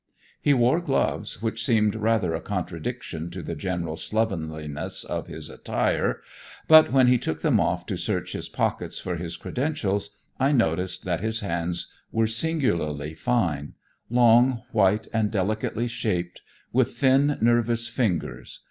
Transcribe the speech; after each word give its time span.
He 0.41 0.55
wore 0.55 0.81
gloves, 0.81 1.43
which 1.43 1.63
seemed 1.63 1.93
rather 1.93 2.33
a 2.33 2.41
contradiction 2.41 3.29
to 3.29 3.43
the 3.43 3.53
general 3.53 3.95
slovenliness 3.95 5.03
of 5.03 5.27
his 5.27 5.47
attire, 5.47 6.21
but 6.67 6.91
when 6.91 7.05
he 7.05 7.19
took 7.19 7.41
them 7.43 7.59
off 7.59 7.85
to 7.85 7.97
search 7.97 8.31
his 8.31 8.49
pockets 8.49 8.97
for 8.97 9.15
his 9.17 9.37
credentials, 9.37 10.17
I 10.39 10.53
noticed 10.53 11.05
that 11.05 11.19
his 11.21 11.41
hands 11.41 11.93
were 12.11 12.25
singularly 12.25 13.13
fine; 13.13 13.73
long, 14.09 14.63
white, 14.71 15.07
and 15.13 15.29
delicately 15.29 15.87
shaped, 15.87 16.41
with 16.73 16.97
thin, 16.97 17.37
nervous 17.39 17.87
fingers. 17.87 18.59